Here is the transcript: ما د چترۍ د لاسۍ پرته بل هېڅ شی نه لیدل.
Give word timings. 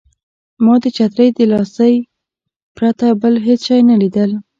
ما 0.63 0.75
د 0.83 0.85
چترۍ 0.97 1.29
د 1.37 1.39
لاسۍ 1.51 1.95
پرته 2.75 3.05
بل 3.21 3.33
هېڅ 3.45 3.61
شی 3.67 3.79
نه 3.89 3.95
لیدل. 4.01 4.31